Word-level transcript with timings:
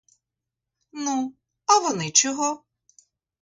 Ну, 0.91 1.31
а 1.67 1.79
вони 1.79 2.11
чого? 2.11 2.63